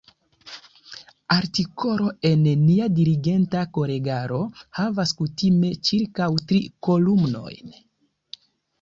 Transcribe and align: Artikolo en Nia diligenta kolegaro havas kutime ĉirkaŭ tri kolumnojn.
Artikolo 1.35 2.07
en 2.31 2.41
Nia 2.63 2.89
diligenta 3.01 3.63
kolegaro 3.77 4.41
havas 4.81 5.15
kutime 5.23 5.73
ĉirkaŭ 5.91 6.33
tri 6.51 6.67
kolumnojn. 6.91 7.83